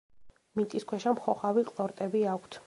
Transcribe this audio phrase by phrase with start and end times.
[0.59, 2.59] მიწისქვეშა მხოხავი ყლორტები აქვთ.